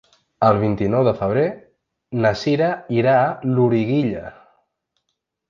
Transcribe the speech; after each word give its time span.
El 0.45 0.59
vint-i-nou 0.61 1.03
de 1.07 1.11
febrer 1.19 1.43
na 2.23 2.31
Sira 2.45 2.71
irà 3.01 3.13
a 3.19 3.29
Loriguilla. 3.53 4.27